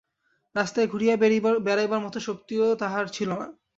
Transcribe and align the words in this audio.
রাস্তায় 0.55 0.87
ঘুরিয়া 0.87 1.15
বেড়াইবার 1.65 1.99
মতো 1.99 2.17
শক্তিও 2.19 2.65
তাহার 2.75 3.05
ছিল 3.07 3.29
না। 3.31 3.47